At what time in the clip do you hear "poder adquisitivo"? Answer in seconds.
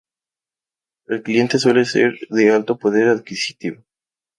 2.79-3.83